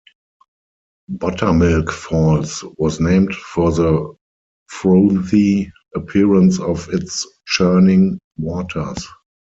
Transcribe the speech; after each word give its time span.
Buttermilk 1.11 1.91
Falls 1.91 2.63
was 2.79 2.99
named 2.99 3.35
for 3.35 3.71
the 3.71 4.15
frothy 4.65 5.71
appearance 5.93 6.59
of 6.59 6.89
its 6.89 7.27
churning 7.45 8.17
waters. 8.35 9.07